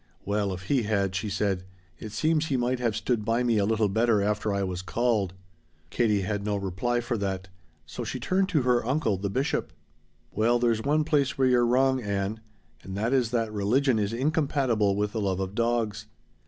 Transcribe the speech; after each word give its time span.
"Well, 0.25 0.51
if 0.51 0.63
He 0.63 0.81
had," 0.81 1.13
she 1.13 1.29
said, 1.29 1.63
"it 1.99 2.11
seems 2.11 2.47
He 2.47 2.57
might 2.57 2.79
have 2.79 2.95
stood 2.95 3.23
by 3.23 3.43
me 3.43 3.59
a 3.59 3.67
little 3.67 3.87
better 3.87 4.19
after 4.19 4.51
I 4.51 4.63
was 4.63 4.81
'called.'" 4.81 5.35
Katie 5.91 6.21
had 6.21 6.43
no 6.43 6.55
reply 6.55 7.01
for 7.01 7.19
that, 7.19 7.49
so 7.85 8.03
she 8.03 8.19
turned 8.19 8.49
to 8.49 8.63
her 8.63 8.83
uncle, 8.83 9.17
the 9.17 9.29
Bishop. 9.29 9.71
"Well 10.31 10.57
there's 10.57 10.81
one 10.81 11.03
place 11.03 11.37
where 11.37 11.47
you're 11.47 11.67
wrong, 11.67 12.01
Ann; 12.01 12.39
and 12.81 12.97
that 12.97 13.13
is 13.13 13.29
that 13.29 13.53
religion 13.53 13.99
is 13.99 14.11
incompatible 14.11 14.95
with 14.95 15.11
the 15.11 15.21
love 15.21 15.39
of 15.39 15.53
dogs. 15.53 16.07